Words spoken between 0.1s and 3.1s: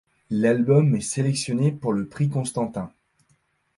L'album est sélectionné pour le Prix Constantin.